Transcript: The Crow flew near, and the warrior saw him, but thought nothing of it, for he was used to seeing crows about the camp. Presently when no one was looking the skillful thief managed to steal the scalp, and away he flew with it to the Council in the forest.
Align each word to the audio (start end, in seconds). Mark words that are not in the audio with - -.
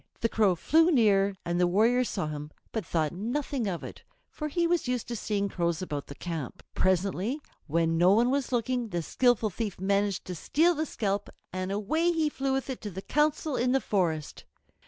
The 0.21 0.29
Crow 0.29 0.55
flew 0.55 0.89
near, 0.89 1.35
and 1.45 1.59
the 1.59 1.67
warrior 1.67 2.03
saw 2.03 2.25
him, 2.25 2.49
but 2.71 2.83
thought 2.83 3.11
nothing 3.11 3.67
of 3.67 3.83
it, 3.83 4.01
for 4.31 4.47
he 4.47 4.65
was 4.65 4.87
used 4.87 5.07
to 5.09 5.15
seeing 5.15 5.47
crows 5.47 5.79
about 5.83 6.07
the 6.07 6.15
camp. 6.15 6.63
Presently 6.73 7.39
when 7.67 7.99
no 7.99 8.11
one 8.11 8.31
was 8.31 8.51
looking 8.51 8.87
the 8.87 9.03
skillful 9.03 9.51
thief 9.51 9.79
managed 9.79 10.25
to 10.25 10.33
steal 10.33 10.73
the 10.73 10.87
scalp, 10.87 11.29
and 11.53 11.71
away 11.71 12.11
he 12.11 12.29
flew 12.29 12.51
with 12.53 12.67
it 12.67 12.81
to 12.81 12.89
the 12.89 13.03
Council 13.03 13.55
in 13.55 13.73
the 13.73 13.79
forest. 13.79 14.43